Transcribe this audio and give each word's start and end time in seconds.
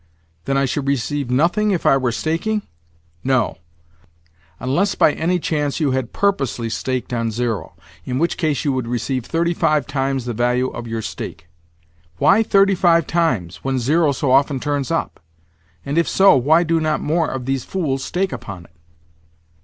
"Then 0.45 0.57
I 0.57 0.65
should 0.65 0.87
receive 0.87 1.29
nothing 1.29 1.69
if 1.69 1.85
I 1.85 1.95
were 1.95 2.11
staking?" 2.11 2.63
"No; 3.23 3.59
unless 4.59 4.95
by 4.95 5.13
any 5.13 5.37
chance 5.37 5.79
you 5.79 5.91
had 5.91 6.11
purposely 6.11 6.69
staked 6.71 7.13
on 7.13 7.29
zero; 7.29 7.75
in 8.03 8.17
which 8.17 8.35
case 8.35 8.65
you 8.65 8.73
would 8.73 8.87
receive 8.87 9.27
thirty 9.27 9.53
five 9.53 9.85
times 9.85 10.25
the 10.25 10.33
value 10.33 10.69
of 10.69 10.87
your 10.87 11.03
stake." 11.03 11.47
"Why 12.17 12.41
thirty 12.41 12.73
five 12.73 13.05
times, 13.05 13.57
when 13.57 13.77
zero 13.77 14.11
so 14.11 14.31
often 14.31 14.59
turns 14.59 14.89
up? 14.89 15.19
And 15.85 15.99
if 15.99 16.09
so, 16.09 16.35
why 16.35 16.63
do 16.63 16.79
not 16.79 16.99
more 16.99 17.29
of 17.29 17.45
these 17.45 17.63
fools 17.63 18.03
stake 18.03 18.33
upon 18.33 18.63
it?" 18.65 18.75